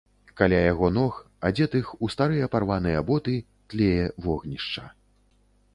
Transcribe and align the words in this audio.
Каля 0.39 0.59
яго 0.71 0.87
ног, 0.95 1.19
адзетых 1.49 1.91
у 2.07 2.11
старыя 2.15 2.49
парваныя 2.57 3.05
боты, 3.11 3.35
тлее 3.73 4.05
вогнішча. 4.27 4.83